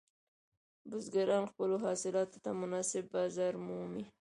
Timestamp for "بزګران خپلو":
0.89-1.75